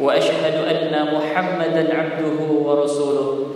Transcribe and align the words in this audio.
وأشهد 0.00 0.54
أن 0.54 1.14
محمدا 1.14 1.94
عبده 1.94 2.38
ورسوله. 2.66 3.46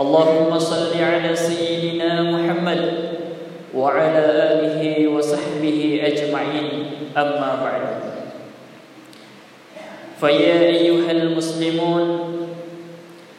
اللهم 0.00 0.58
صل 0.58 1.02
على 1.02 1.36
سيدنا 1.36 2.22
محمد 2.22 2.82
وعلى 3.74 4.24
آله 4.52 5.08
وصحبه 5.08 6.00
أجمعين. 6.02 6.66
أما 7.16 7.50
بعد. 7.62 7.84
فيا 10.20 10.58
أيها 10.60 11.10
المسلمون 11.10 12.04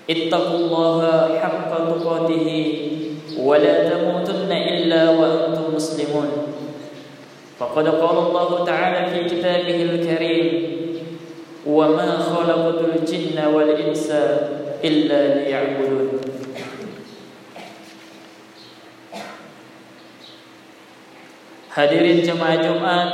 اتقوا 0.10 0.58
الله 0.58 1.00
حق 1.40 1.72
تقاته 1.90 2.48
ولا 3.38 3.90
تموتن 3.90 4.52
إلا 4.52 5.10
وأنتم 5.10 5.76
مسلمون. 5.76 6.30
فقد 7.60 7.88
قال 7.88 8.18
الله 8.18 8.66
تعالى 8.66 9.02
في 9.12 9.20
كتابه 9.36 9.78
الكريم 9.82 10.48
wa 11.62 11.94
ma 11.94 12.18
khalaqatul 12.18 13.06
jinna 13.06 13.54
wal 13.54 13.70
insa 13.70 14.50
illa 14.82 15.46
liya'budun 15.46 16.22
Hadirin 21.72 22.20
jemaah 22.20 22.60
Jumat 22.60 23.10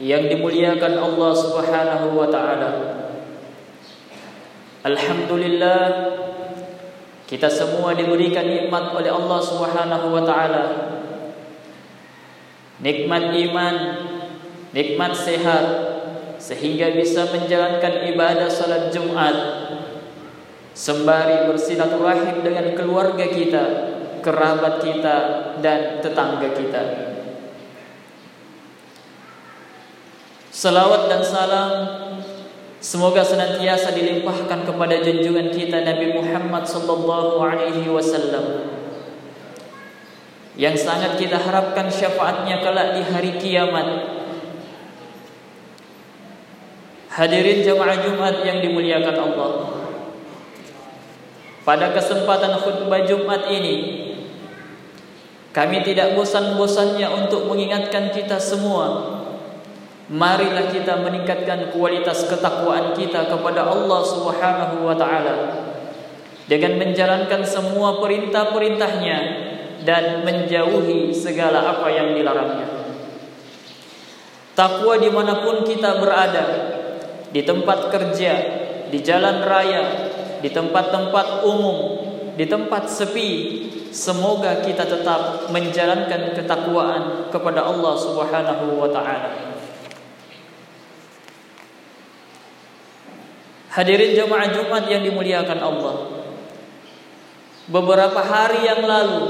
yang 0.00 0.24
dimuliakan 0.24 0.96
Allah 0.96 1.30
Subhanahu 1.36 2.16
wa 2.16 2.24
taala. 2.32 2.70
Alhamdulillah 4.88 5.80
kita 7.28 7.52
semua 7.52 7.92
diberikan 7.92 8.48
nikmat 8.48 8.88
oleh 8.96 9.12
Allah 9.12 9.40
Subhanahu 9.44 10.06
wa 10.16 10.22
taala. 10.24 10.64
Nikmat 12.80 13.36
iman, 13.36 13.74
nikmat 14.72 15.12
sehat, 15.12 15.87
sehingga 16.48 16.96
bisa 16.96 17.28
menjalankan 17.28 18.08
ibadah 18.08 18.48
salat 18.48 18.88
Jumat. 18.88 19.36
Sembari 20.72 21.44
bersilaturahim 21.44 22.40
dengan 22.40 22.72
keluarga 22.72 23.28
kita, 23.28 23.64
kerabat 24.24 24.80
kita 24.80 25.16
dan 25.60 26.00
tetangga 26.00 26.48
kita. 26.56 26.82
Salawat 30.48 31.12
dan 31.12 31.20
salam 31.20 31.72
semoga 32.80 33.20
senantiasa 33.20 33.92
dilimpahkan 33.92 34.64
kepada 34.64 35.04
junjungan 35.04 35.52
kita 35.52 35.84
Nabi 35.84 36.16
Muhammad 36.16 36.64
sallallahu 36.64 37.44
alaihi 37.44 37.92
wasallam. 37.92 38.72
Yang 40.56 40.88
sangat 40.88 41.20
kita 41.20 41.36
harapkan 41.36 41.92
syafaatnya 41.92 42.64
kelak 42.64 42.96
di 42.96 43.02
hari 43.04 43.36
kiamat 43.36 44.17
Hadirin 47.08 47.64
jemaah 47.64 47.98
Jumat 48.04 48.44
yang 48.44 48.60
dimuliakan 48.60 49.16
Allah. 49.16 49.50
Pada 51.64 51.92
kesempatan 51.92 52.60
khutbah 52.64 53.04
Jumat 53.04 53.48
ini, 53.52 53.76
kami 55.52 55.84
tidak 55.84 56.16
bosan-bosannya 56.16 57.08
untuk 57.12 57.48
mengingatkan 57.48 58.12
kita 58.12 58.36
semua. 58.36 59.16
Marilah 60.08 60.72
kita 60.72 61.04
meningkatkan 61.04 61.68
kualitas 61.68 62.24
ketakwaan 62.28 62.96
kita 62.96 63.28
kepada 63.28 63.68
Allah 63.68 64.00
Subhanahu 64.00 64.88
wa 64.88 64.96
taala 64.96 65.36
dengan 66.48 66.80
menjalankan 66.80 67.44
semua 67.44 68.00
perintah-perintahnya 68.00 69.18
dan 69.84 70.24
menjauhi 70.24 71.12
segala 71.12 71.76
apa 71.76 71.92
yang 71.92 72.16
dilarangnya. 72.16 72.68
Takwa 74.56 74.96
dimanapun 74.96 75.62
kita 75.68 76.00
berada, 76.00 76.46
di 77.32 77.44
tempat 77.44 77.92
kerja, 77.92 78.32
di 78.88 78.98
jalan 79.04 79.44
raya, 79.44 79.84
di 80.40 80.48
tempat-tempat 80.48 81.44
umum, 81.44 81.78
di 82.38 82.44
tempat 82.48 82.88
sepi, 82.88 83.30
semoga 83.92 84.64
kita 84.64 84.86
tetap 84.86 85.50
menjalankan 85.52 86.32
ketakwaan 86.32 87.28
kepada 87.28 87.68
Allah 87.68 87.94
Subhanahu 87.98 88.80
wa 88.80 88.88
taala. 88.88 89.30
Hadirin 93.68 94.16
jemaah 94.16 94.48
Jumat 94.50 94.90
yang 94.90 95.04
dimuliakan 95.04 95.60
Allah. 95.60 95.96
Beberapa 97.68 98.24
hari 98.24 98.64
yang 98.64 98.80
lalu 98.80 99.22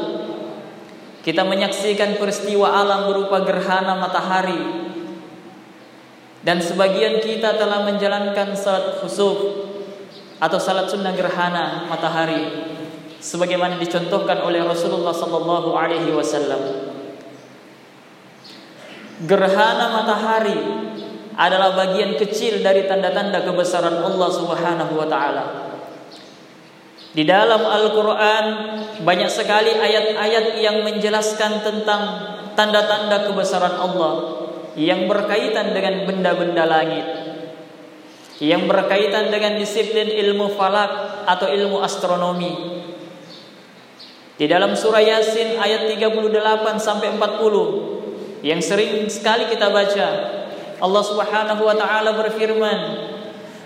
kita 1.26 1.42
menyaksikan 1.42 2.16
peristiwa 2.16 2.70
alam 2.70 3.10
berupa 3.10 3.42
gerhana 3.42 3.98
matahari 3.98 4.87
dan 6.46 6.62
sebagian 6.62 7.18
kita 7.18 7.58
telah 7.58 7.82
menjalankan 7.82 8.54
salat 8.54 9.02
khusuf 9.02 9.66
atau 10.38 10.58
salat 10.62 10.86
sunnah 10.86 11.10
gerhana 11.18 11.90
matahari 11.90 12.46
sebagaimana 13.18 13.74
dicontohkan 13.82 14.38
oleh 14.46 14.62
Rasulullah 14.62 15.10
sallallahu 15.10 15.74
alaihi 15.74 16.14
wasallam. 16.14 16.94
Gerhana 19.26 19.98
matahari 19.98 20.58
adalah 21.34 21.74
bagian 21.74 22.14
kecil 22.14 22.62
dari 22.62 22.86
tanda-tanda 22.86 23.42
kebesaran 23.42 23.98
Allah 23.98 24.30
Subhanahu 24.30 24.94
wa 24.94 25.06
taala. 25.10 25.44
Di 27.18 27.26
dalam 27.26 27.66
Al-Qur'an 27.66 28.46
banyak 29.02 29.26
sekali 29.26 29.74
ayat-ayat 29.74 30.62
yang 30.62 30.86
menjelaskan 30.86 31.66
tentang 31.66 32.02
tanda-tanda 32.54 33.26
kebesaran 33.26 33.74
Allah 33.74 34.37
yang 34.78 35.10
berkaitan 35.10 35.74
dengan 35.74 36.06
benda-benda 36.06 36.62
langit 36.62 37.06
yang 38.38 38.70
berkaitan 38.70 39.34
dengan 39.34 39.58
disiplin 39.58 40.06
ilmu 40.06 40.54
falak 40.54 41.26
atau 41.26 41.50
ilmu 41.50 41.82
astronomi. 41.82 42.78
Di 44.38 44.46
dalam 44.46 44.78
surah 44.78 45.02
yasin 45.02 45.58
ayat 45.58 45.90
38 45.90 46.78
sampai 46.78 47.18
40 47.18 48.46
yang 48.46 48.62
sering 48.62 49.10
sekali 49.10 49.50
kita 49.50 49.66
baca 49.74 50.08
Allah 50.78 51.02
Subhanahu 51.02 51.66
wa 51.66 51.74
taala 51.74 52.14
berfirman 52.14 52.78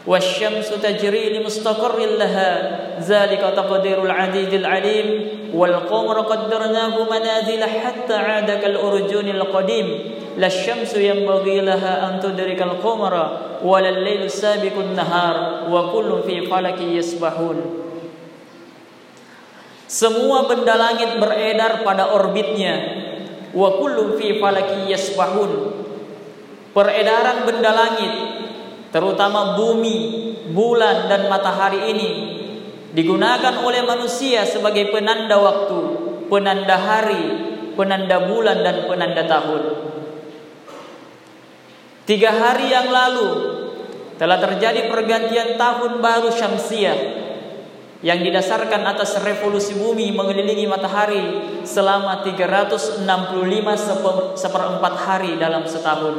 والشمس 0.07 0.69
تجري 0.69 1.39
لمستقر 1.39 1.99
لها 1.99 2.79
ذلك 3.03 3.53
تقدير 3.55 4.05
العزيز 4.05 4.53
العليم 4.53 5.27
والقمر 5.53 6.19
قدرناه 6.21 6.95
منازل 7.11 7.63
حتى 7.63 8.13
عاد 8.15 8.51
كالأرجون 8.51 9.27
القديم 9.29 9.99
لا 10.37 10.47
الشمس 10.47 10.95
ينبغي 10.95 11.61
لها 11.61 12.09
أن 12.09 12.19
تدرك 12.19 12.61
القمر 12.61 13.37
ولا 13.63 13.89
الليل 13.89 14.31
سابق 14.31 14.75
النهار 14.79 15.35
وكل 15.71 16.23
في 16.27 16.45
فلك 16.45 16.79
يسبحون 16.81 17.87
Semua 19.87 20.43
benda 20.43 20.75
langit 20.75 21.15
beredar 21.15 21.79
pada 21.87 22.11
orbitnya 22.11 22.75
wa 23.55 23.79
kullu 23.79 24.19
fi 24.19 24.35
falaki 24.35 24.91
yasbahun 24.91 25.79
Peredaran 26.75 27.47
benda 27.47 27.71
langit 27.71 28.30
terutama 28.92 29.56
bumi, 29.56 29.96
bulan 30.52 31.08
dan 31.08 31.26
matahari 31.32 31.90
ini 31.90 32.10
digunakan 32.92 33.64
oleh 33.64 33.82
manusia 33.88 34.44
sebagai 34.44 34.92
penanda 34.92 35.40
waktu, 35.40 35.80
penanda 36.28 36.76
hari, 36.76 37.24
penanda 37.72 38.28
bulan 38.28 38.60
dan 38.60 38.84
penanda 38.84 39.24
tahun. 39.24 39.62
Tiga 42.04 42.30
hari 42.36 42.68
yang 42.68 42.92
lalu 42.92 43.28
telah 44.20 44.38
terjadi 44.38 44.92
pergantian 44.92 45.56
tahun 45.56 46.04
baru 46.04 46.28
Syamsiah 46.28 46.98
yang 48.02 48.18
didasarkan 48.18 48.82
atas 48.82 49.16
revolusi 49.22 49.78
bumi 49.78 50.10
mengelilingi 50.10 50.66
matahari 50.66 51.24
selama 51.62 52.26
365 52.26 53.06
seperempat 54.34 54.94
hari 55.06 55.38
dalam 55.38 55.62
setahun. 55.64 56.14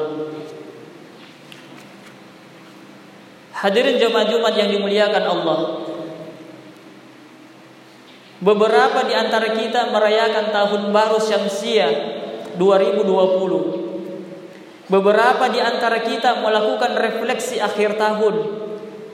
Hadirin 3.63 3.95
jemaah 3.95 4.27
Jumat 4.27 4.59
yang 4.59 4.75
dimuliakan 4.75 5.23
Allah. 5.23 5.87
Beberapa 8.43 9.07
di 9.07 9.15
antara 9.15 9.55
kita 9.55 9.87
merayakan 9.87 10.51
tahun 10.51 10.91
baru 10.91 11.15
Syamsiah 11.15 11.95
2020. 12.59 14.91
Beberapa 14.91 15.47
di 15.47 15.63
antara 15.63 16.03
kita 16.03 16.43
melakukan 16.43 16.91
refleksi 16.99 17.63
akhir 17.63 17.95
tahun 17.95 18.35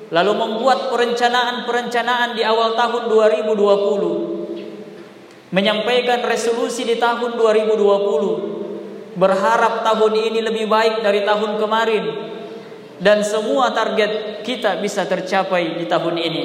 lalu 0.09 0.33
membuat 0.33 0.89
perencanaan-perencanaan 0.89 2.33
di 2.33 2.41
awal 2.41 2.73
tahun 2.73 3.05
2020 3.05 5.53
menyampaikan 5.53 6.25
resolusi 6.25 6.89
di 6.89 6.97
tahun 6.97 7.37
2020 7.37 9.13
berharap 9.21 9.85
tahun 9.85 10.13
ini 10.17 10.41
lebih 10.41 10.65
baik 10.65 11.05
dari 11.05 11.21
tahun 11.21 11.61
kemarin 11.61 12.29
dan 12.99 13.23
semua 13.23 13.71
target 13.71 14.43
kita 14.43 14.79
bisa 14.83 15.07
tercapai 15.07 15.79
di 15.79 15.85
tahun 15.87 16.15
ini 16.19 16.43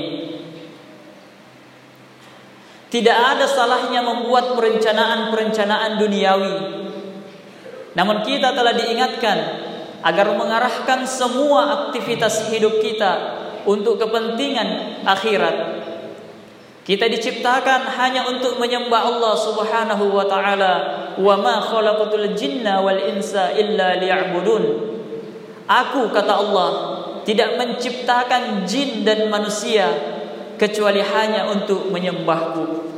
tidak 2.94 3.18
ada 3.18 3.46
salahnya 3.50 4.06
membuat 4.06 4.54
perencanaan-perencanaan 4.54 5.98
duniawi 5.98 6.56
namun 7.94 8.26
kita 8.26 8.50
telah 8.54 8.74
diingatkan 8.74 9.38
agar 10.04 10.36
mengarahkan 10.36 11.08
semua 11.08 11.88
aktivitas 11.88 12.52
hidup 12.52 12.82
kita 12.84 13.40
untuk 13.64 13.96
kepentingan 13.96 15.00
akhirat. 15.08 15.80
Kita 16.84 17.08
diciptakan 17.08 17.88
hanya 17.96 18.28
untuk 18.28 18.60
menyembah 18.60 19.08
Allah 19.08 19.34
Subhanahu 19.40 20.12
wa 20.12 20.28
taala. 20.28 20.72
Wa 21.16 21.40
ma 21.40 21.64
khalaqatul 21.64 22.36
jinna 22.36 22.84
wal 22.84 23.00
insa 23.08 23.56
illa 23.56 23.96
liya'budun. 23.96 24.92
Aku 25.64 26.12
kata 26.12 26.32
Allah 26.32 26.70
tidak 27.25 27.56
menciptakan 27.56 28.69
jin 28.69 29.00
dan 29.00 29.32
manusia 29.32 29.88
kecuali 30.61 31.00
hanya 31.00 31.49
untuk 31.49 31.88
menyembahku. 31.88 32.93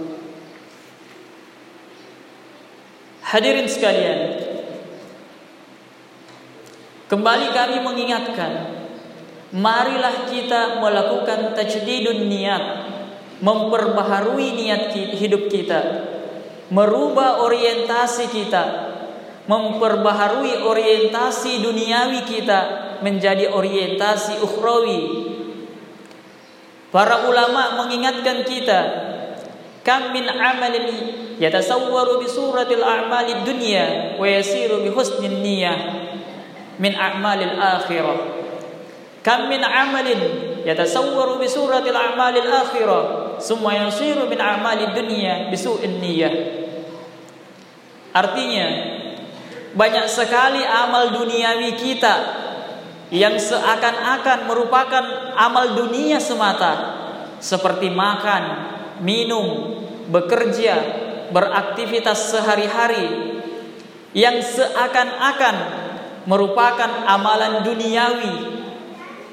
Hadirin 3.27 3.67
sekalian, 3.67 4.19
kembali 7.11 7.47
kami 7.55 7.77
mengingatkan 7.83 8.53
marilah 9.55 10.27
kita 10.27 10.83
melakukan 10.83 11.55
tajdidun 11.55 12.27
niat 12.27 12.65
memperbaharui 13.39 14.59
niat 14.59 14.91
hidup 14.95 15.47
kita 15.47 15.81
merubah 16.71 17.47
orientasi 17.47 18.27
kita 18.31 18.86
memperbaharui 19.47 20.63
orientasi 20.63 21.63
duniawi 21.63 22.27
kita 22.27 22.61
menjadi 23.03 23.51
orientasi 23.51 24.43
ukhrawi 24.43 25.01
para 26.91 27.31
ulama 27.31 27.83
mengingatkan 27.85 28.43
kita 28.43 28.81
kam 29.87 30.11
min 30.11 30.27
amalin 30.27 30.87
yatasawwaru 31.39 32.19
bi 32.19 32.27
suratil 32.27 32.83
a'mali 32.83 33.47
dunya 33.47 34.19
wa 34.19 34.27
yasiru 34.27 34.83
bi 34.83 34.91
husnin 34.91 35.43
niyyah 35.45 35.79
min 36.83 36.93
a'malil 36.97 37.55
akhirah 37.55 38.47
Kam 39.27 39.51
min 39.51 39.59
amalin 39.59 40.23
yatasawwaru 40.63 41.43
bi 41.43 41.51
suratil 41.51 41.99
a'malil 41.99 42.47
akhirah 42.47 43.03
summa 43.43 43.75
yasiru 43.75 44.31
min 44.31 44.39
a'malid 44.39 44.95
dunya 44.95 45.51
bi 45.51 45.59
su'in 45.59 45.99
niyyah. 45.99 46.31
Artinya 48.15 48.96
banyak 49.77 50.09
sekali 50.09 50.65
amal 50.65 51.13
duniawi 51.13 51.77
kita 51.77 52.17
yang 53.13 53.37
seakan-akan 53.37 54.49
merupakan 54.49 55.05
amal 55.37 55.77
dunia 55.77 56.19
semata 56.19 56.97
seperti 57.39 57.93
makan, 57.93 58.43
minum, 59.05 59.79
bekerja, 60.09 60.75
beraktivitas 61.31 62.33
sehari-hari 62.33 63.37
yang 64.17 64.41
seakan-akan 64.41 65.57
merupakan 66.25 66.91
amalan 67.07 67.63
duniawi 67.63 68.57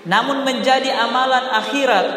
namun 0.04 0.44
menjadi 0.44 0.92
amalan 1.00 1.48
akhirat 1.56 2.08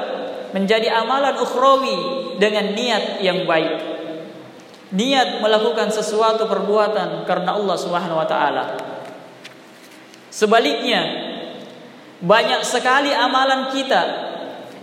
menjadi 0.51 0.91
amalan 0.91 1.39
ukhrawi 1.39 1.99
dengan 2.43 2.75
niat 2.75 3.23
yang 3.23 3.47
baik 3.47 3.96
niat 4.95 5.43
melakukan 5.43 5.91
sesuatu 5.91 6.47
perbuatan 6.47 7.27
karena 7.27 7.57
Allah 7.59 7.77
Subhanahu 7.79 8.19
wa 8.23 8.29
taala. 8.29 8.65
Sebaliknya 10.31 11.03
banyak 12.23 12.63
sekali 12.63 13.11
amalan 13.11 13.73
kita 13.73 14.03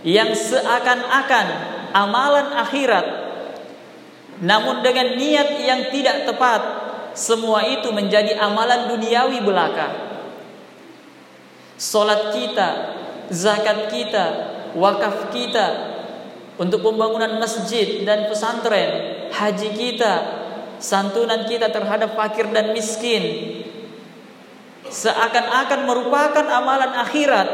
yang 0.04 0.34
seakan-akan 0.34 1.46
amalan 1.94 2.52
akhirat 2.58 3.24
namun 4.42 4.82
dengan 4.82 5.14
niat 5.14 5.62
yang 5.62 5.80
tidak 5.94 6.26
tepat 6.26 6.62
semua 7.14 7.62
itu 7.62 7.94
menjadi 7.94 8.34
amalan 8.34 8.90
duniawi 8.90 9.38
belaka. 9.46 9.88
Solat 11.78 12.34
kita, 12.34 12.68
zakat 13.30 13.86
kita, 13.90 14.26
wakaf 14.74 15.30
kita 15.30 15.66
untuk 16.58 16.82
pembangunan 16.82 17.38
masjid 17.38 18.02
dan 18.02 18.26
pesantren, 18.26 19.13
haji 19.34 19.70
kita, 19.74 20.14
santunan 20.78 21.42
kita 21.50 21.74
terhadap 21.74 22.14
fakir 22.14 22.46
dan 22.54 22.70
miskin 22.70 23.50
seakan-akan 24.84 25.90
merupakan 25.90 26.46
amalan 26.46 26.92
akhirat 27.02 27.48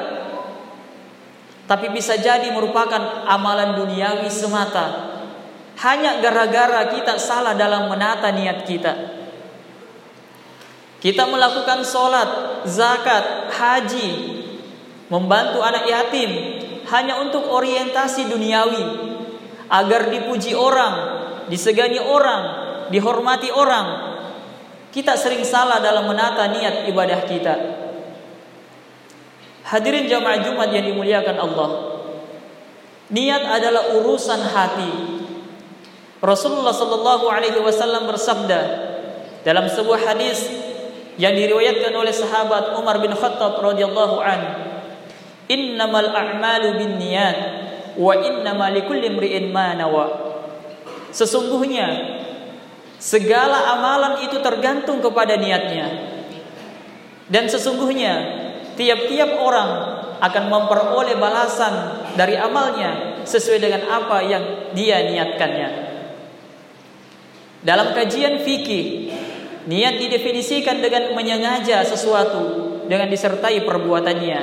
tapi 1.71 1.87
bisa 1.95 2.19
jadi 2.19 2.51
merupakan 2.51 2.99
amalan 3.31 3.79
duniawi 3.79 4.27
semata. 4.27 5.07
Hanya 5.79 6.19
gara-gara 6.19 6.91
kita 6.91 7.15
salah 7.15 7.55
dalam 7.55 7.87
menata 7.87 8.35
niat 8.35 8.67
kita. 8.67 8.93
Kita 10.99 11.31
melakukan 11.31 11.87
solat, 11.87 12.61
zakat, 12.67 13.55
haji, 13.55 14.11
membantu 15.15 15.63
anak 15.63 15.87
yatim 15.87 16.59
hanya 16.91 17.23
untuk 17.23 17.47
orientasi 17.47 18.29
duniawi 18.29 18.85
agar 19.71 20.11
dipuji 20.11 20.53
orang, 20.53 21.10
disegani 21.51 21.99
orang, 21.99 22.43
dihormati 22.95 23.51
orang. 23.51 24.09
Kita 24.91 25.15
sering 25.19 25.43
salah 25.43 25.83
dalam 25.83 26.07
menata 26.07 26.47
niat 26.51 26.87
ibadah 26.91 27.21
kita. 27.27 27.55
Hadirin 29.67 30.11
jamaah 30.11 30.43
Jumat 30.43 30.71
yang 30.75 30.87
dimuliakan 30.87 31.37
Allah. 31.39 31.71
Niat 33.11 33.43
adalah 33.47 33.95
urusan 33.99 34.41
hati. 34.51 34.93
Rasulullah 36.23 36.75
sallallahu 36.75 37.27
alaihi 37.31 37.59
wasallam 37.59 38.07
bersabda 38.11 38.61
dalam 39.47 39.67
sebuah 39.71 40.11
hadis 40.11 40.47
yang 41.17 41.33
diriwayatkan 41.33 41.93
oleh 41.97 42.13
sahabat 42.13 42.77
Umar 42.77 43.01
bin 43.01 43.13
Khattab 43.15 43.57
radhiyallahu 43.63 44.17
an 44.21 44.41
innamal 45.49 46.13
a'malu 46.13 46.77
binniyat 46.77 47.37
wa 47.99 48.15
innamal 48.15 48.71
likulli 48.71 49.11
imri'in 49.11 49.51
ma 49.51 49.75
nawa 49.75 50.30
sesungguhnya 51.11 51.89
segala 53.01 53.77
amalan 53.79 54.25
itu 54.27 54.39
tergantung 54.41 54.99
kepada 55.05 55.37
niatnya 55.37 55.87
dan 57.31 57.47
sesungguhnya 57.47 58.15
tiap-tiap 58.75 59.41
orang 59.41 59.71
akan 60.21 60.45
memperoleh 60.53 61.17
balasan 61.17 62.05
dari 62.19 62.37
amalnya 62.37 63.23
sesuai 63.25 63.61
dengan 63.63 63.83
apa 63.89 64.19
yang 64.25 64.45
dia 64.77 65.07
niatkannya 65.09 65.69
dalam 67.65 67.93
kajian 67.93 68.41
fikih 68.45 69.13
Niat 69.69 70.01
didefinisikan 70.01 70.81
dengan 70.81 71.13
menyengaja 71.13 71.85
sesuatu 71.85 72.81
dengan 72.89 73.13
disertai 73.13 73.61
perbuatannya. 73.69 74.41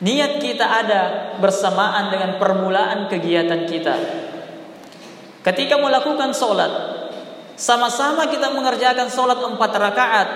Niat 0.00 0.32
kita 0.38 0.64
ada 0.64 1.02
bersamaan 1.42 2.14
dengan 2.14 2.38
permulaan 2.38 3.10
kegiatan 3.10 3.66
kita. 3.66 3.94
Ketika 5.44 5.76
melakukan 5.76 6.32
solat, 6.32 6.72
sama-sama 7.54 8.26
kita 8.32 8.48
mengerjakan 8.56 9.12
solat 9.12 9.44
empat 9.44 9.72
rakaat, 9.76 10.28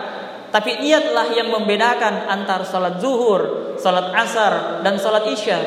tapi 0.52 0.84
niatlah 0.84 1.32
yang 1.32 1.48
membedakan 1.48 2.28
antara 2.28 2.62
solat 2.62 3.00
zuhur, 3.00 3.74
solat 3.80 4.12
asar, 4.12 4.84
dan 4.84 5.00
solat 5.00 5.24
isya. 5.32 5.58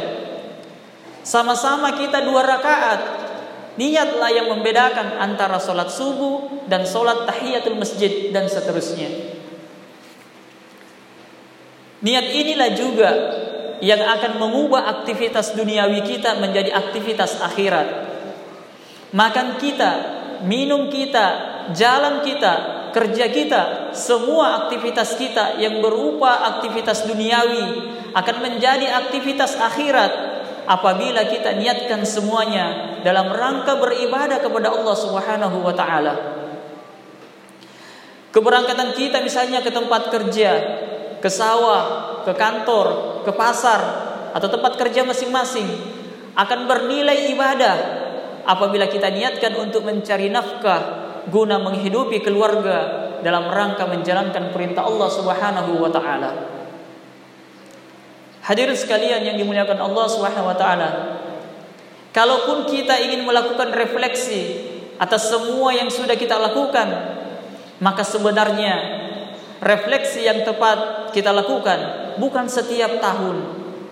Sama-sama 1.25 1.97
kita 1.97 2.21
dua 2.21 2.45
rakaat, 2.45 3.21
Niatlah 3.71 4.27
yang 4.35 4.51
membedakan 4.51 5.15
antara 5.15 5.55
solat 5.55 5.87
subuh 5.87 6.67
dan 6.67 6.83
solat 6.83 7.23
tahiyatul 7.23 7.79
masjid 7.79 8.27
dan 8.35 8.51
seterusnya. 8.51 9.07
Niat 12.03 12.25
inilah 12.35 12.69
juga 12.75 13.11
yang 13.79 14.03
akan 14.03 14.43
mengubah 14.43 14.91
aktivitas 14.99 15.55
duniawi 15.55 16.03
kita 16.03 16.35
menjadi 16.43 16.75
aktivitas 16.75 17.39
akhirat. 17.39 18.10
Makan 19.11 19.59
kita, 19.59 19.91
minum 20.47 20.87
kita, 20.87 21.27
jalan 21.75 22.23
kita, 22.23 22.87
kerja 22.95 23.27
kita, 23.27 23.61
semua 23.91 24.67
aktivitas 24.67 25.19
kita 25.19 25.59
yang 25.59 25.83
berupa 25.83 26.55
aktivitas 26.55 27.07
duniawi 27.07 27.91
akan 28.15 28.35
menjadi 28.39 28.87
aktivitas 29.07 29.59
akhirat 29.59 30.11
apabila 30.67 31.27
kita 31.27 31.55
niatkan 31.55 32.03
semuanya 32.07 32.99
dalam 33.03 33.31
rangka 33.31 33.79
beribadah 33.79 34.39
kepada 34.39 34.71
Allah 34.71 34.95
Subhanahu 34.95 35.57
wa 35.59 35.73
taala. 35.75 36.13
Keberangkatan 38.31 38.95
kita 38.95 39.19
misalnya 39.19 39.59
ke 39.59 39.75
tempat 39.75 40.07
kerja, 40.07 40.51
ke 41.19 41.27
sawah, 41.27 42.23
ke 42.23 42.31
kantor, 42.31 43.19
ke 43.27 43.31
pasar 43.35 43.81
atau 44.31 44.47
tempat 44.47 44.79
kerja 44.79 45.03
masing-masing 45.03 45.67
akan 46.31 46.59
bernilai 46.63 47.27
ibadah 47.35 48.00
apabila 48.45 48.89
kita 48.89 49.09
niatkan 49.13 49.53
untuk 49.57 49.85
mencari 49.85 50.29
nafkah 50.29 51.01
guna 51.29 51.61
menghidupi 51.61 52.21
keluarga 52.23 53.09
dalam 53.21 53.49
rangka 53.49 53.85
menjalankan 53.85 54.49
perintah 54.49 54.85
Allah 54.85 55.09
Subhanahu 55.09 55.71
wa 55.77 55.91
taala. 55.93 56.31
Hadirin 58.41 58.73
sekalian 58.73 59.21
yang 59.21 59.37
dimuliakan 59.37 59.77
Allah 59.77 60.05
Subhanahu 60.09 60.49
wa 60.49 60.57
taala, 60.57 60.89
kalaupun 62.09 62.65
kita 62.65 62.97
ingin 63.05 63.21
melakukan 63.21 63.69
refleksi 63.69 64.65
atas 64.97 65.29
semua 65.29 65.73
yang 65.77 65.93
sudah 65.93 66.17
kita 66.17 66.41
lakukan, 66.41 66.89
maka 67.77 68.01
sebenarnya 68.01 68.73
refleksi 69.61 70.25
yang 70.25 70.41
tepat 70.41 71.13
kita 71.13 71.29
lakukan 71.29 72.13
bukan 72.17 72.49
setiap 72.49 72.97
tahun, 72.97 73.37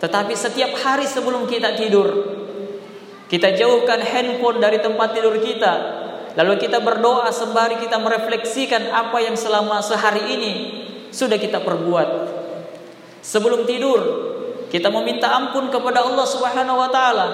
tetapi 0.02 0.34
setiap 0.34 0.74
hari 0.82 1.06
sebelum 1.06 1.46
kita 1.46 1.78
tidur. 1.78 2.42
Kita 3.30 3.54
jauhkan 3.54 4.02
handphone 4.02 4.58
dari 4.58 4.82
tempat 4.82 5.14
tidur 5.14 5.38
kita, 5.38 5.74
lalu 6.34 6.58
kita 6.58 6.82
berdoa 6.82 7.30
sembari 7.30 7.78
kita 7.78 8.02
merefleksikan 8.02 8.90
apa 8.90 9.22
yang 9.22 9.38
selama 9.38 9.86
sehari 9.86 10.34
ini 10.34 10.54
sudah 11.14 11.38
kita 11.38 11.62
perbuat. 11.62 12.10
Sebelum 13.22 13.70
tidur, 13.70 14.02
kita 14.74 14.90
meminta 14.90 15.30
ampun 15.30 15.70
kepada 15.70 16.02
Allah 16.10 16.26
Subhanahu 16.26 16.82
wa 16.82 16.90
taala 16.90 17.28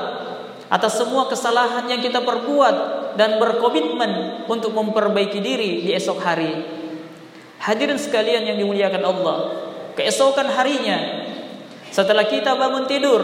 atas 0.67 0.99
semua 0.99 1.31
kesalahan 1.31 1.87
yang 1.87 2.03
kita 2.03 2.19
perbuat 2.19 2.75
dan 3.15 3.39
berkomitmen 3.39 4.43
untuk 4.51 4.75
memperbaiki 4.75 5.39
diri 5.39 5.79
di 5.79 5.95
esok 5.95 6.19
hari. 6.19 6.53
Hadirin 7.63 7.95
sekalian 7.95 8.43
yang 8.43 8.59
dimuliakan 8.59 9.03
Allah, 9.03 9.37
keesokan 9.95 10.51
harinya 10.51 11.23
setelah 11.87 12.27
kita 12.27 12.51
bangun 12.59 12.83
tidur, 12.83 13.21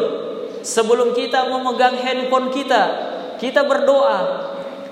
sebelum 0.62 1.14
kita 1.14 1.50
memegang 1.50 1.98
handphone 2.00 2.50
kita, 2.54 2.84
kita 3.38 3.66
berdoa, 3.66 4.20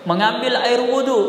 mengambil 0.06 0.58
air 0.66 0.82
wudu, 0.82 1.22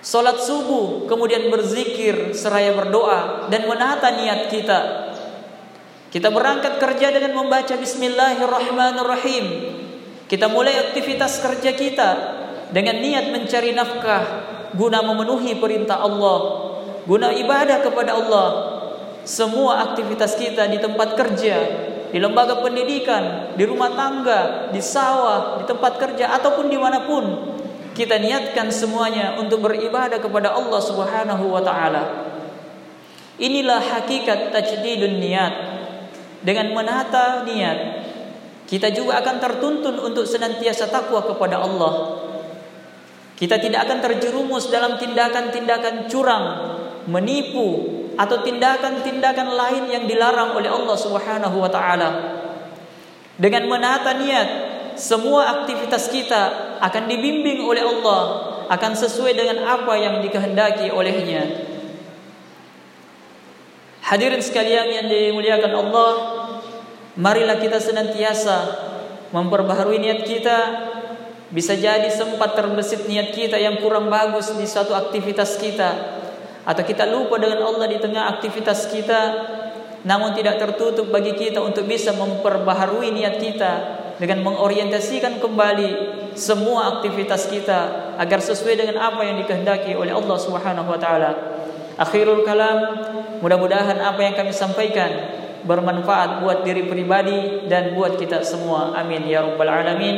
salat 0.00 0.40
subuh, 0.40 1.04
kemudian 1.08 1.52
berzikir 1.52 2.32
seraya 2.32 2.72
berdoa 2.72 3.48
dan 3.52 3.68
menata 3.68 4.12
niat 4.16 4.48
kita. 4.48 4.80
Kita 6.08 6.32
berangkat 6.32 6.80
kerja 6.80 7.12
dengan 7.12 7.36
membaca 7.36 7.76
bismillahirrahmanirrahim. 7.76 9.44
Kita 10.24 10.48
mulai 10.48 10.76
aktivitas 10.88 11.40
kerja 11.40 11.72
kita 11.76 12.10
dengan 12.72 13.00
niat 13.00 13.32
mencari 13.32 13.76
nafkah 13.76 14.24
guna 14.76 15.00
memenuhi 15.04 15.56
perintah 15.56 16.00
Allah, 16.00 16.38
guna 17.04 17.32
ibadah 17.32 17.80
kepada 17.84 18.16
Allah. 18.16 18.48
Semua 19.28 19.92
aktivitas 19.92 20.40
kita 20.40 20.64
di 20.72 20.80
tempat 20.80 21.12
kerja, 21.12 21.56
di 22.08 22.18
lembaga 22.20 22.60
pendidikan, 22.64 23.52
di 23.54 23.64
rumah 23.68 23.92
tangga, 23.92 24.72
di 24.72 24.80
sawah, 24.80 25.60
di 25.60 25.64
tempat 25.68 26.00
kerja 26.00 26.32
ataupun 26.40 26.72
dimanapun 26.72 27.24
kita 27.98 28.14
niatkan 28.22 28.70
semuanya 28.70 29.34
untuk 29.42 29.66
beribadah 29.66 30.22
kepada 30.22 30.54
Allah 30.54 30.78
Subhanahu 30.78 31.50
wa 31.50 31.58
taala. 31.58 32.30
Inilah 33.42 33.82
hakikat 33.82 34.54
tajdidun 34.54 35.18
niat. 35.18 35.54
Dengan 36.38 36.70
menata 36.70 37.42
niat, 37.42 38.06
kita 38.70 38.94
juga 38.94 39.18
akan 39.18 39.42
tertuntun 39.42 39.98
untuk 39.98 40.22
senantiasa 40.22 40.86
takwa 40.86 41.26
kepada 41.26 41.58
Allah. 41.58 42.22
Kita 43.34 43.58
tidak 43.58 43.90
akan 43.90 43.98
terjerumus 43.98 44.70
dalam 44.70 44.94
tindakan-tindakan 45.02 46.06
curang, 46.06 46.46
menipu 47.10 47.97
atau 48.18 48.42
tindakan-tindakan 48.42 49.54
lain 49.54 49.84
yang 49.86 50.04
dilarang 50.10 50.58
oleh 50.58 50.66
Allah 50.66 50.98
Subhanahu 50.98 51.56
wa 51.62 51.70
taala. 51.70 52.10
Dengan 53.38 53.70
menata 53.70 54.18
niat, 54.18 54.48
semua 54.98 55.62
aktivitas 55.62 56.10
kita 56.10 56.74
akan 56.82 57.06
dibimbing 57.06 57.62
oleh 57.62 57.86
Allah, 57.86 58.22
akan 58.66 58.92
sesuai 58.98 59.38
dengan 59.38 59.62
apa 59.62 59.94
yang 59.94 60.18
dikehendaki 60.18 60.90
olehnya. 60.90 61.46
Hadirin 64.02 64.42
sekalian 64.42 64.90
yang 64.90 65.06
dimuliakan 65.06 65.72
Allah, 65.78 66.12
marilah 67.14 67.62
kita 67.62 67.78
senantiasa 67.78 68.58
memperbaharui 69.30 70.02
niat 70.02 70.26
kita 70.26 70.58
bisa 71.54 71.78
jadi 71.78 72.10
sempat 72.10 72.58
terbesit 72.58 73.06
niat 73.06 73.30
kita 73.30 73.54
yang 73.56 73.78
kurang 73.78 74.10
bagus 74.10 74.50
di 74.58 74.66
suatu 74.66 74.92
aktivitas 74.92 75.56
kita 75.62 76.17
Atau 76.68 76.84
kita 76.84 77.08
lupa 77.08 77.40
dengan 77.40 77.64
Allah 77.64 77.88
di 77.88 77.96
tengah 77.96 78.28
aktivitas 78.36 78.92
kita 78.92 79.20
Namun 80.04 80.36
tidak 80.36 80.60
tertutup 80.60 81.08
bagi 81.08 81.32
kita 81.32 81.64
untuk 81.64 81.88
bisa 81.88 82.12
memperbaharui 82.12 83.08
niat 83.08 83.40
kita 83.40 83.72
Dengan 84.20 84.44
mengorientasikan 84.44 85.40
kembali 85.40 86.20
semua 86.36 87.00
aktivitas 87.00 87.48
kita 87.48 88.12
Agar 88.20 88.44
sesuai 88.44 88.76
dengan 88.76 89.00
apa 89.00 89.24
yang 89.24 89.40
dikehendaki 89.40 89.96
oleh 89.96 90.12
Allah 90.12 90.36
SWT 90.36 91.08
Akhirul 91.96 92.44
kalam 92.44 92.78
Mudah-mudahan 93.40 93.96
apa 94.04 94.20
yang 94.20 94.36
kami 94.36 94.52
sampaikan 94.52 95.40
Bermanfaat 95.64 96.44
buat 96.44 96.62
diri 96.62 96.86
pribadi 96.86 97.66
dan 97.66 97.98
buat 97.98 98.14
kita 98.14 98.46
semua. 98.46 98.94
Amin 98.94 99.26
Ya 99.26 99.42
Rabbal 99.42 99.66
Alamin 99.66 100.16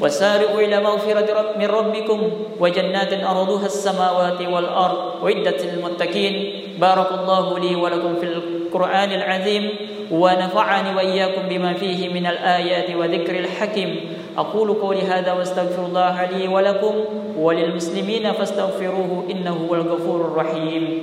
وسارعوا 0.00 0.60
إلى 0.60 0.80
مغفرة 0.80 1.58
من 1.58 1.66
ربكم 1.66 2.30
وجنات 2.60 3.12
أرضها 3.12 3.66
السماوات 3.66 4.40
والأرض. 4.40 5.22
وعدة 5.22 5.56
للمتقين. 5.64 6.34
بارك 6.80 7.12
الله 7.12 7.58
لي 7.58 7.74
ولكم 7.74 8.14
في 8.20 8.26
القرآن 8.26 9.12
العظيم 9.12 9.70
ونفعني 10.10 10.96
وإياكم 10.96 11.48
بما 11.48 11.72
فيه 11.72 12.08
من 12.08 12.26
الآيات 12.26 12.96
وذكر 12.96 13.38
الحكيم. 13.38 13.90
أقول 14.38 14.72
قولي 14.74 15.02
هذا 15.02 15.32
واستغفر 15.32 15.86
الله 15.86 16.24
لي 16.24 16.48
ولكم 16.48 16.94
وللمسلمين 17.38 18.32
فاستغفروه 18.32 19.24
إنه 19.30 19.66
هو 19.68 19.74
الغفور 19.74 20.20
الرحيم. 20.20 21.02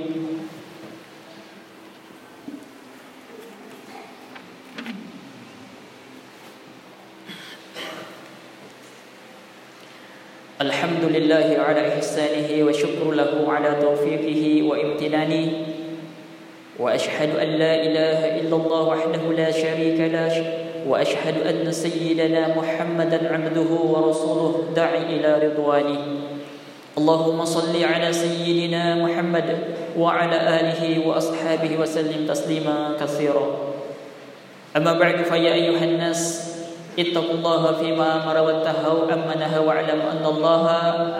الحمد 10.64 11.04
لله 11.04 11.56
على 11.60 11.88
إحسانه 11.92 12.48
وشكر 12.64 13.04
له 13.12 13.32
على 13.52 13.70
توفيقه 13.84 14.62
وامتنانه. 14.68 15.46
وأشهد 16.80 17.36
أن 17.36 17.48
لا 17.60 17.74
إله 17.84 18.40
إلا 18.40 18.56
الله 18.56 18.82
وحده 18.82 19.22
لا 19.36 19.50
شريك 19.50 20.00
له. 20.00 20.32
وأشهد 20.88 21.36
أن 21.46 21.72
سيدنا 21.72 22.56
محمدا 22.56 23.18
عبده 23.32 23.70
ورسوله 23.92 24.72
داعي 24.76 25.02
إلى 25.20 25.30
رضوانه. 25.48 26.00
اللهم 26.98 27.44
صل 27.44 27.74
على 27.84 28.12
سيدنا 28.12 29.04
محمد 29.04 29.48
وعلى 29.98 30.38
آله 30.60 30.82
وأصحابه 31.08 31.72
وسلم 31.80 32.24
تسليما 32.28 32.96
كثيرا. 33.00 33.46
أما 34.76 34.92
بعد 34.92 35.28
فيا 35.28 35.52
أيها 35.52 35.84
الناس 35.84 36.20
اتقوا 36.98 37.34
الله 37.34 37.72
فيما 37.72 38.08
أمر 38.24 38.36
واتهوا 38.46 39.12
أما 39.12 39.34
نهى 39.40 39.58
واعلم 39.58 40.00
أن 40.00 40.24
الله 40.26 40.64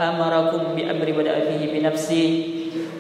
أمركم 0.09 0.63
بأمر 0.77 1.13
بدأ 1.13 1.35
فيه 1.41 1.63
بنفسه 1.81 2.49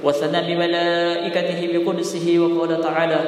وثنى 0.04 0.54
بملائكته 0.54 1.60
بقدسه 1.72 2.38
وقال 2.38 2.80
تعالى 2.80 3.20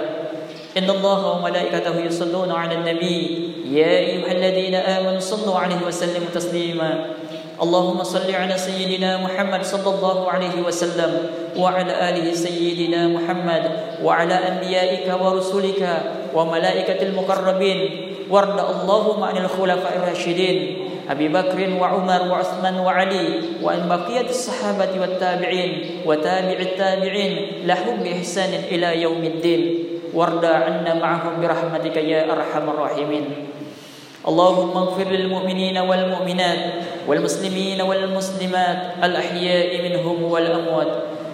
إن 0.78 0.90
الله 0.90 1.20
وملائكته 1.32 2.00
يصلون 2.00 2.50
على 2.52 2.74
النبي 2.74 3.50
يا 3.70 3.86
أيها 3.86 4.32
الذين 4.32 4.74
آمنوا 4.74 5.18
صلوا 5.18 5.58
عليه 5.58 5.86
وسلموا 5.86 6.28
تسليما 6.34 7.06
اللهم 7.62 8.02
صل 8.04 8.34
على 8.34 8.58
سيدنا 8.58 9.16
محمد 9.16 9.64
صلى 9.64 9.94
الله 9.94 10.30
عليه 10.30 10.56
وسلم 10.66 11.12
وعلى 11.56 12.08
آله 12.08 12.34
سيدنا 12.34 13.08
محمد 13.08 13.70
وعلى 14.04 14.34
أنبيائك 14.34 15.20
ورسلك 15.22 15.82
وملائكة 16.34 17.02
المقربين 17.02 18.05
وارض 18.30 18.58
اللهم 18.70 19.24
عن 19.24 19.36
الخلفاء 19.36 19.96
الراشدين 19.96 20.76
أبي 21.10 21.28
بكر 21.28 21.70
وعمر 21.80 22.22
وعثمان 22.30 22.78
وعلي 22.78 23.28
وأن 23.62 23.88
بقية 23.88 24.30
الصحابة 24.30 25.00
والتابعين 25.00 26.02
وتابع 26.06 26.58
التابعين 26.60 27.66
لهم 27.66 27.96
بإحسان 28.02 28.52
إلى 28.70 29.02
يوم 29.02 29.24
الدين 29.24 29.84
وارض 30.14 30.44
عنا 30.44 30.94
معهم 30.94 31.40
برحمتك 31.42 31.96
يا 31.96 32.32
أرحم 32.32 32.70
الراحمين 32.70 33.24
اللهم 34.28 34.76
اغفر 34.76 35.04
للمؤمنين 35.10 35.78
والمؤمنات 35.78 36.58
والمسلمين 37.08 37.80
والمسلمات 37.80 38.78
الأحياء 39.04 39.82
منهم 39.82 40.22
والأموات 40.22 40.92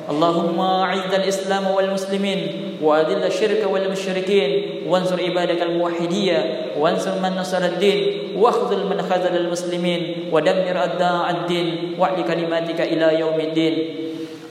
اللهم 0.09 0.59
اعز 0.59 1.13
الاسلام 1.13 1.67
والمسلمين 1.67 2.39
واذل 2.81 3.23
الشرك 3.23 3.67
والمشركين 3.71 4.51
وانصر 4.87 5.23
عبادك 5.23 5.61
الموحدين 5.61 6.39
وانصر 6.79 7.19
من 7.19 7.35
نصر 7.35 7.57
الدين 7.65 7.99
واخذل 8.39 8.85
من 8.87 9.01
خذل 9.01 9.35
المسلمين 9.37 10.29
ودمر 10.31 10.77
اعداء 10.77 11.29
الدين 11.29 11.95
واعل 11.99 12.21
كلماتك 12.23 12.81
الى 12.81 13.19
يوم 13.19 13.39
الدين 13.39 13.75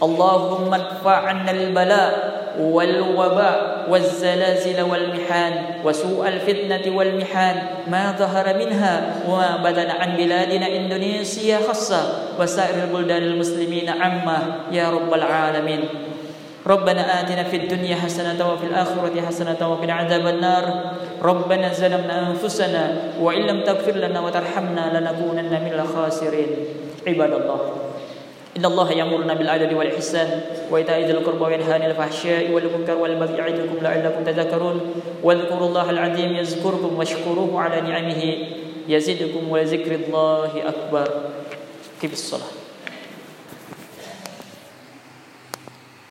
اللهم 0.03 0.75
ادفع 0.75 1.17
عنا 1.17 1.51
البلاء 1.51 2.13
والوباء 2.61 3.70
والزلازل 3.92 4.82
والمحان 4.82 5.54
وسوء 5.84 6.28
الفتنة 6.28 6.96
والمحان 6.96 7.56
ما 7.92 8.16
ظهر 8.20 8.58
منها 8.58 8.96
وما 9.28 9.60
بدن 9.64 9.90
عن 9.90 10.10
بلادنا 10.18 10.68
إندونيسيا 10.76 11.58
خاصة 11.68 12.02
وسائر 12.40 12.84
البلدان 12.84 13.24
المسلمين 13.24 13.90
عامة. 13.90 14.38
يا 14.72 14.90
رب 14.90 15.14
العالمين. 15.14 15.84
ربنا 16.68 17.20
آتنا 17.20 17.44
في 17.44 17.58
الدنيا 17.58 17.96
حسنة 17.96 18.54
وفي 18.54 18.66
الآخرة 18.66 19.22
حسنة 19.28 19.60
وقنا 19.60 19.94
عذاب 19.94 20.28
النار. 20.28 20.66
ربنا 21.22 21.68
ظلمنا 21.74 22.30
أنفسنا 22.30 22.84
وإن 23.20 23.42
لم 23.42 23.64
تغفر 23.64 23.92
لنا 23.92 24.20
وترحمنا 24.20 24.84
لنكونن 25.00 25.52
من 25.52 25.74
الخاسرين. 25.74 26.48
عباد 27.08 27.34
الله. 27.34 27.81
إن 28.62 28.66
الله 28.66 28.92
يأمرنا 28.92 29.34
بالعدل 29.34 29.76
والإحسان 29.76 30.42
وإيتاء 30.72 31.02
ذي 31.02 31.12
القربى 31.12 31.44
وينهى 31.44 31.74
عن 31.74 31.82
الفحشاء 31.82 32.52
والمنكر 32.52 32.98
والبغي 32.98 33.38
يعظكم 33.38 33.78
لعلكم 33.82 34.24
تذكرون 34.24 34.94
واذكروا 35.24 35.68
الله 35.68 35.90
العظيم 35.90 36.36
يذكركم 36.36 36.98
واشكروه 36.98 37.62
على 37.62 37.82
نعمه 37.82 38.38
يزدكم 38.88 39.52
ولذكر 39.52 39.96
الله 39.96 40.52
أكبر 40.70 41.10
في 42.02 42.14
الصلاة 42.14 42.61